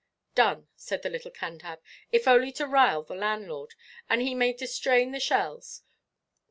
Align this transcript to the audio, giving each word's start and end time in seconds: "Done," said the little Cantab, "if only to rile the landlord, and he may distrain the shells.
"Done," 0.33 0.67
said 0.75 1.03
the 1.03 1.11
little 1.11 1.29
Cantab, 1.29 1.79
"if 2.11 2.27
only 2.27 2.51
to 2.53 2.65
rile 2.65 3.03
the 3.03 3.13
landlord, 3.13 3.75
and 4.09 4.19
he 4.19 4.33
may 4.33 4.51
distrain 4.51 5.11
the 5.11 5.19
shells. 5.19 5.83